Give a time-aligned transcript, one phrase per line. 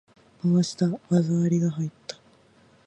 [0.41, 0.87] 回した！
[1.09, 2.17] 技ありが入った！